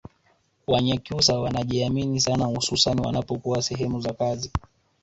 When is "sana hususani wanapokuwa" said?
2.19-3.61